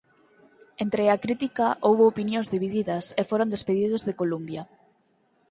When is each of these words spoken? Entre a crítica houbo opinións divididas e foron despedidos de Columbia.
Entre 0.83 1.03
a 1.09 1.21
crítica 1.23 1.67
houbo 1.87 2.03
opinións 2.13 2.47
divididas 2.55 3.05
e 3.21 3.23
foron 3.29 3.51
despedidos 3.55 4.01
de 4.07 4.17
Columbia. 4.21 4.61